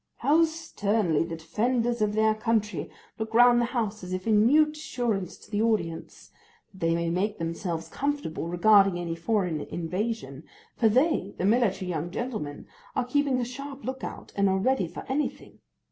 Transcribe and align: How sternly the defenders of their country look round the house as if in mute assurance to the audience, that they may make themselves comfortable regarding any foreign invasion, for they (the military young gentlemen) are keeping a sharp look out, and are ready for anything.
How 0.15 0.45
sternly 0.45 1.23
the 1.25 1.35
defenders 1.35 2.01
of 2.01 2.13
their 2.13 2.33
country 2.33 2.89
look 3.19 3.35
round 3.35 3.61
the 3.61 3.65
house 3.65 4.03
as 4.03 4.13
if 4.13 4.25
in 4.25 4.47
mute 4.47 4.75
assurance 4.75 5.37
to 5.37 5.51
the 5.51 5.61
audience, 5.61 6.31
that 6.73 6.79
they 6.79 6.95
may 6.95 7.11
make 7.11 7.37
themselves 7.37 7.87
comfortable 7.87 8.47
regarding 8.47 8.97
any 8.99 9.13
foreign 9.13 9.61
invasion, 9.61 10.43
for 10.75 10.89
they 10.89 11.35
(the 11.37 11.45
military 11.45 11.89
young 11.91 12.09
gentlemen) 12.09 12.65
are 12.95 13.05
keeping 13.05 13.39
a 13.39 13.45
sharp 13.45 13.83
look 13.85 14.03
out, 14.03 14.33
and 14.35 14.49
are 14.49 14.57
ready 14.57 14.87
for 14.87 15.05
anything. 15.07 15.59